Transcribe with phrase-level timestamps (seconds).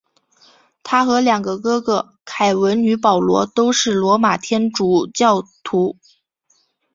[0.81, 5.95] 他和两个哥哥凯文与保罗都是罗马天主教徒。